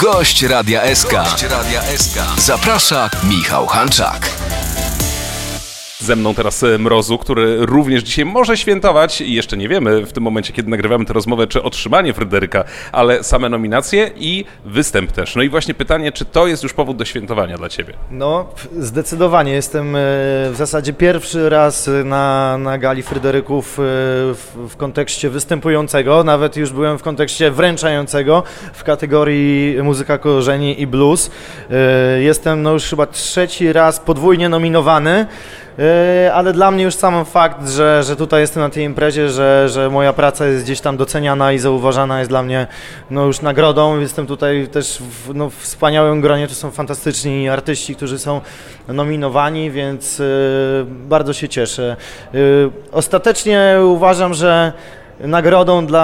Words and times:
Gość 0.00 0.42
Radia 0.42 0.94
SK. 0.94 1.10
Gość 1.10 1.42
Radia 1.42 1.82
SK. 1.98 2.18
Zaprasza 2.38 3.10
Michał 3.22 3.66
Hanczak. 3.66 4.35
Ze 6.06 6.16
mną 6.16 6.34
teraz 6.34 6.62
e, 6.62 6.78
Mrozu, 6.78 7.18
który 7.18 7.66
również 7.66 8.02
dzisiaj 8.02 8.24
może 8.24 8.56
świętować 8.56 9.20
i 9.20 9.34
jeszcze 9.34 9.56
nie 9.56 9.68
wiemy 9.68 10.06
w 10.06 10.12
tym 10.12 10.22
momencie, 10.22 10.52
kiedy 10.52 10.70
nagrywamy 10.70 11.04
tę 11.04 11.12
rozmowę, 11.12 11.46
czy 11.46 11.62
otrzymanie 11.62 12.12
Fryderyka, 12.14 12.64
ale 12.92 13.24
same 13.24 13.48
nominacje 13.48 14.10
i 14.16 14.44
występ 14.64 15.12
też. 15.12 15.36
No 15.36 15.42
i 15.42 15.48
właśnie 15.48 15.74
pytanie, 15.74 16.12
czy 16.12 16.24
to 16.24 16.46
jest 16.46 16.62
już 16.62 16.72
powód 16.72 16.96
do 16.96 17.04
świętowania 17.04 17.56
dla 17.56 17.68
Ciebie? 17.68 17.94
No, 18.10 18.46
zdecydowanie. 18.78 19.52
Jestem 19.52 19.96
e, 19.96 19.98
w 20.50 20.54
zasadzie 20.56 20.92
pierwszy 20.92 21.48
raz 21.48 21.90
na, 22.04 22.58
na 22.58 22.78
gali 22.78 23.02
Fryderyków 23.02 23.78
e, 23.78 23.82
w, 23.82 24.68
w 24.68 24.76
kontekście 24.76 25.30
występującego, 25.30 26.24
nawet 26.24 26.56
już 26.56 26.72
byłem 26.72 26.98
w 26.98 27.02
kontekście 27.02 27.50
wręczającego 27.50 28.42
w 28.72 28.84
kategorii 28.84 29.82
muzyka 29.82 30.18
korzeni 30.18 30.80
i 30.80 30.86
blues. 30.86 31.30
E, 31.70 32.22
Jestem 32.22 32.62
no 32.62 32.72
już 32.72 32.84
chyba 32.84 33.06
trzeci 33.06 33.72
raz 33.72 34.00
podwójnie 34.00 34.48
nominowany. 34.48 35.26
E, 35.96 36.34
Ale 36.34 36.52
dla 36.52 36.70
mnie 36.70 36.84
już 36.84 36.94
sam 36.94 37.24
fakt, 37.24 37.68
że, 37.68 38.02
że 38.02 38.16
tutaj 38.16 38.40
jestem 38.40 38.62
na 38.62 38.70
tej 38.70 38.84
imprezie, 38.84 39.28
że, 39.28 39.68
że 39.68 39.90
moja 39.90 40.12
praca 40.12 40.46
jest 40.46 40.64
gdzieś 40.64 40.80
tam 40.80 40.96
doceniana 40.96 41.52
i 41.52 41.58
zauważana 41.58 42.18
jest 42.18 42.30
dla 42.30 42.42
mnie 42.42 42.66
no 43.10 43.26
już 43.26 43.40
nagrodą. 43.40 44.00
Jestem 44.00 44.26
tutaj 44.26 44.68
też 44.68 44.98
w 44.98 45.34
no, 45.34 45.50
wspaniałym 45.50 46.20
gronie, 46.20 46.48
to 46.48 46.54
są 46.54 46.70
fantastyczni 46.70 47.48
artyści, 47.48 47.96
którzy 47.96 48.18
są 48.18 48.40
nominowani, 48.88 49.70
więc 49.70 50.20
e, 50.20 50.24
bardzo 50.88 51.32
się 51.32 51.48
cieszę. 51.48 51.96
E, 52.34 52.38
Ostatecznie 52.92 53.76
uważam, 53.84 54.34
że 54.34 54.72
Nagrodą 55.20 55.86
dla 55.86 56.02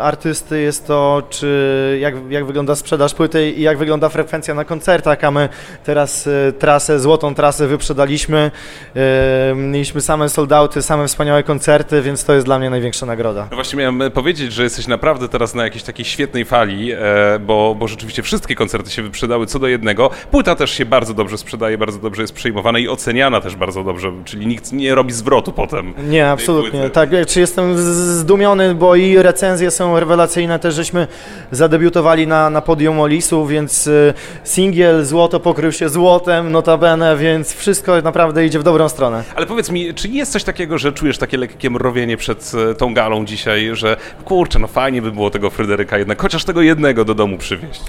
artysty 0.00 0.60
jest 0.60 0.86
to, 0.86 1.22
czy 1.30 1.98
jak, 2.00 2.14
jak 2.30 2.46
wygląda 2.46 2.74
sprzedaż 2.74 3.14
płyty 3.14 3.50
i 3.50 3.62
jak 3.62 3.78
wygląda 3.78 4.08
frekwencja 4.08 4.54
na 4.54 4.64
koncertach, 4.64 5.24
a 5.24 5.30
my 5.30 5.48
teraz 5.84 6.26
e, 6.26 6.52
trasę, 6.52 7.00
złotą 7.00 7.34
trasę 7.34 7.66
wyprzedaliśmy. 7.66 8.50
E, 8.96 9.54
mieliśmy 9.54 10.00
same 10.00 10.28
soldauty, 10.28 10.82
same 10.82 11.08
wspaniałe 11.08 11.42
koncerty, 11.42 12.02
więc 12.02 12.24
to 12.24 12.32
jest 12.34 12.46
dla 12.46 12.58
mnie 12.58 12.70
największa 12.70 13.06
nagroda. 13.06 13.46
No 13.50 13.54
właśnie 13.56 13.78
miałem 13.78 14.02
e, 14.02 14.10
powiedzieć, 14.10 14.52
że 14.52 14.62
jesteś 14.62 14.86
naprawdę 14.86 15.28
teraz 15.28 15.54
na 15.54 15.64
jakiejś 15.64 15.82
takiej 15.82 16.04
świetnej 16.04 16.44
fali, 16.44 16.92
bo, 17.40 17.76
bo 17.78 17.88
rzeczywiście 17.88 18.22
wszystkie 18.22 18.54
koncerty 18.54 18.90
się 18.90 19.02
wyprzedały 19.02 19.46
co 19.46 19.58
do 19.58 19.68
jednego. 19.68 20.10
Płyta 20.30 20.54
też 20.54 20.70
się 20.70 20.84
bardzo 20.86 21.14
dobrze 21.14 21.38
sprzedaje, 21.38 21.78
bardzo 21.78 21.98
dobrze 21.98 22.22
jest 22.22 22.32
przyjmowana 22.34 22.78
i 22.78 22.88
oceniana 22.88 23.40
też 23.40 23.56
bardzo 23.56 23.84
dobrze, 23.84 24.12
czyli 24.24 24.46
nikt 24.46 24.72
nie 24.72 24.94
robi 24.94 25.12
zwrotu 25.12 25.52
potem. 25.52 25.94
Nie, 26.08 26.28
absolutnie. 26.30 26.90
Tak, 26.90 27.10
czy 27.26 27.40
jestem 27.40 27.78
z- 27.78 28.24
zdumiony, 28.40 28.74
bo 28.74 28.96
i 28.96 29.22
recenzje 29.22 29.70
są 29.70 30.00
rewelacyjne, 30.00 30.58
też 30.58 30.74
żeśmy 30.74 31.06
zadebiutowali 31.50 32.26
na, 32.26 32.50
na 32.50 32.60
podium 32.60 33.00
Olisu, 33.00 33.46
więc 33.46 33.86
y, 33.86 34.14
singiel 34.44 35.04
Złoto 35.04 35.40
pokrył 35.40 35.72
się 35.72 35.88
złotem, 35.88 36.52
notabene, 36.52 37.16
więc 37.16 37.54
wszystko 37.54 38.02
naprawdę 38.02 38.46
idzie 38.46 38.58
w 38.58 38.62
dobrą 38.62 38.88
stronę. 38.88 39.24
Ale 39.34 39.46
powiedz 39.46 39.70
mi, 39.70 39.94
czy 39.94 40.08
jest 40.08 40.32
coś 40.32 40.44
takiego, 40.44 40.78
że 40.78 40.92
czujesz 40.92 41.18
takie 41.18 41.36
lekkie 41.36 41.70
mrowienie 41.70 42.16
przed 42.16 42.52
e, 42.70 42.74
tą 42.74 42.94
galą 42.94 43.24
dzisiaj, 43.24 43.70
że 43.72 43.96
kurczę, 44.24 44.58
no 44.58 44.66
fajnie 44.66 45.02
by 45.02 45.12
było 45.12 45.30
tego 45.30 45.50
Fryderyka 45.50 45.98
jednak, 45.98 46.22
chociaż 46.22 46.44
tego 46.44 46.62
jednego 46.62 47.04
do 47.04 47.14
domu 47.14 47.38
przywieźć. 47.38 47.80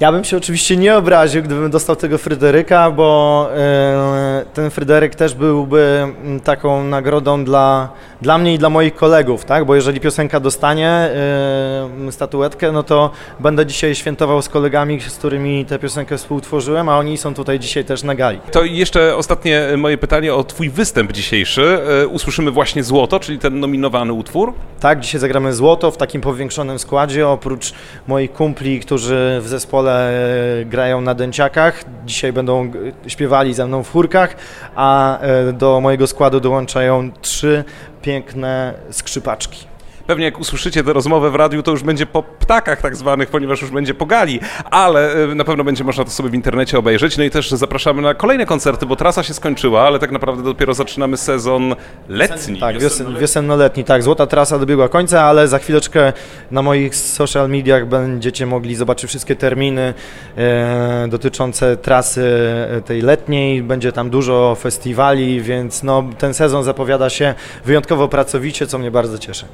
Ja 0.00 0.12
bym 0.12 0.24
się 0.24 0.36
oczywiście 0.36 0.76
nie 0.76 0.96
obraził, 0.96 1.42
gdybym 1.42 1.70
dostał 1.70 1.96
tego 1.96 2.18
Fryderyka, 2.18 2.90
bo 2.90 3.48
e, 3.56 4.44
ten 4.54 4.70
Fryderyk 4.70 5.14
też 5.14 5.34
byłby 5.34 5.82
mm, 6.24 6.40
taką 6.40 6.84
nagrodą 6.84 7.44
dla, 7.44 7.88
dla 8.22 8.38
mnie 8.38 8.54
i 8.54 8.58
dla 8.58 8.70
moich 8.70 8.94
kolegów, 8.94 9.44
tak? 9.44 9.64
Bo 9.64 9.74
jeżeli 9.74 10.00
piosenka 10.00 10.40
dostanie 10.40 10.88
e, 10.88 12.12
statuetkę, 12.12 12.72
no 12.72 12.82
to 12.82 13.10
będę 13.40 13.66
dzisiaj 13.66 13.94
świętował 13.94 14.42
z 14.42 14.48
kolegami, 14.48 15.00
z 15.00 15.18
którymi 15.18 15.64
tę 15.64 15.78
piosenkę 15.78 16.16
współtworzyłem, 16.18 16.88
a 16.88 16.98
oni 16.98 17.18
są 17.18 17.34
tutaj 17.34 17.58
dzisiaj 17.58 17.84
też 17.84 18.02
na 18.02 18.14
gali. 18.14 18.40
To 18.52 18.64
jeszcze 18.64 19.16
ostatnie 19.16 19.68
moje 19.76 19.98
pytanie 19.98 20.34
o 20.34 20.44
twój 20.44 20.70
występ 20.70 21.12
dzisiejszy. 21.12 21.78
E, 22.02 22.06
Usłyszymy 22.06 22.50
właśnie 22.50 22.84
Złoto, 22.84 23.20
czyli 23.20 23.38
ten 23.38 23.60
nominowany 23.60 24.12
utwór. 24.12 24.52
Tak, 24.80 25.00
dzisiaj 25.00 25.20
zagramy 25.20 25.52
złoto 25.52 25.90
w 25.90 25.96
takim 25.96 26.20
powiększonym 26.20 26.78
składzie. 26.78 27.28
Oprócz 27.28 27.72
moich 28.06 28.32
kumpli, 28.32 28.80
którzy 28.80 29.38
w 29.42 29.48
zespole 29.48 29.85
e, 29.90 30.64
grają 30.64 31.00
na 31.00 31.14
dęciakach, 31.14 31.84
dzisiaj 32.06 32.32
będą 32.32 32.72
śpiewali 33.06 33.54
ze 33.54 33.66
mną 33.66 33.82
w 33.82 33.92
chórkach, 33.92 34.36
a 34.76 35.18
e, 35.20 35.52
do 35.52 35.80
mojego 35.80 36.06
składu 36.06 36.40
dołączają 36.40 37.10
trzy 37.20 37.64
piękne 38.02 38.74
skrzypaczki. 38.90 39.75
Pewnie 40.06 40.24
jak 40.24 40.40
usłyszycie 40.40 40.84
tę 40.84 40.92
rozmowę 40.92 41.30
w 41.30 41.34
radiu, 41.34 41.62
to 41.62 41.70
już 41.70 41.82
będzie 41.82 42.06
po 42.06 42.22
ptakach 42.22 42.80
tak 42.80 42.96
zwanych, 42.96 43.28
ponieważ 43.28 43.62
już 43.62 43.70
będzie 43.70 43.94
po 43.94 44.06
gali, 44.06 44.40
ale 44.70 45.12
e, 45.12 45.34
na 45.34 45.44
pewno 45.44 45.64
będzie 45.64 45.84
można 45.84 46.04
to 46.04 46.10
sobie 46.10 46.30
w 46.30 46.34
internecie 46.34 46.78
obejrzeć. 46.78 47.18
No 47.18 47.24
i 47.24 47.30
też 47.30 47.50
zapraszamy 47.50 48.02
na 48.02 48.14
kolejne 48.14 48.46
koncerty, 48.46 48.86
bo 48.86 48.96
trasa 48.96 49.22
się 49.22 49.34
skończyła, 49.34 49.82
ale 49.82 49.98
tak 49.98 50.10
naprawdę 50.10 50.42
dopiero 50.42 50.74
zaczynamy 50.74 51.16
sezon 51.16 51.74
letni. 52.08 52.60
Tak, 52.60 52.74
wiosen, 52.74 52.88
wiosenno-letni. 52.88 53.20
wiosenno-letni, 53.20 53.84
tak. 53.84 54.02
Złota 54.02 54.26
trasa 54.26 54.58
dobiegła 54.58 54.88
końca, 54.88 55.22
ale 55.22 55.48
za 55.48 55.58
chwileczkę 55.58 56.12
na 56.50 56.62
moich 56.62 56.96
social 56.96 57.50
mediach 57.50 57.88
będziecie 57.88 58.46
mogli 58.46 58.74
zobaczyć 58.74 59.10
wszystkie 59.10 59.36
terminy 59.36 59.94
e, 60.36 61.06
dotyczące 61.08 61.76
trasy 61.76 62.22
e, 62.70 62.80
tej 62.80 63.02
letniej. 63.02 63.62
Będzie 63.62 63.92
tam 63.92 64.10
dużo 64.10 64.56
festiwali, 64.60 65.40
więc 65.40 65.82
no, 65.82 66.04
ten 66.18 66.34
sezon 66.34 66.64
zapowiada 66.64 67.10
się 67.10 67.34
wyjątkowo 67.64 68.08
pracowicie, 68.08 68.66
co 68.66 68.78
mnie 68.78 68.90
bardzo 68.90 69.18
cieszy. 69.18 69.46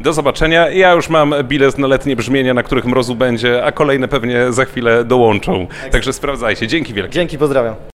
Do 0.00 0.12
zobaczenia. 0.12 0.70
Ja 0.70 0.92
już 0.92 1.08
mam 1.08 1.34
bilet 1.42 1.78
na 1.78 1.86
letnie 1.86 2.16
brzmienia, 2.16 2.54
na 2.54 2.62
których 2.62 2.84
mrozu 2.84 3.14
będzie, 3.14 3.64
a 3.64 3.72
kolejne 3.72 4.08
pewnie 4.08 4.52
za 4.52 4.64
chwilę 4.64 5.04
dołączą. 5.04 5.66
Także 5.92 6.12
sprawdzajcie. 6.12 6.66
Dzięki 6.66 6.94
wielkie. 6.94 7.12
Dzięki, 7.12 7.38
pozdrawiam. 7.38 7.74